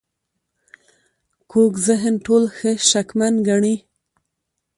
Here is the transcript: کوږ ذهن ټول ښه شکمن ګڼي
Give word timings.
کوږ 1.51 1.73
ذهن 1.87 2.13
ټول 2.25 2.43
ښه 2.57 2.71
شکمن 2.89 3.33
ګڼي 3.47 3.75